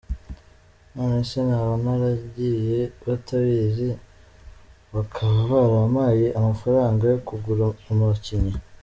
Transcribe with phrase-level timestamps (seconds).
[0.93, 3.89] Nonese naba naragiye batabizi
[4.93, 8.55] bakaba barampaye amafaranga yo kugura abakinnyi?.